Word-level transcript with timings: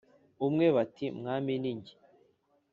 umwe 0.47 0.65
bati 0.75 1.05
Mwami 1.19 1.53
ni 1.61 1.73
jye 1.83 1.95